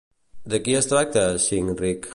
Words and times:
De 0.53 0.61
qui 0.69 0.75
es 0.79 0.89
tracta 0.95 1.27
Cynric? 1.47 2.09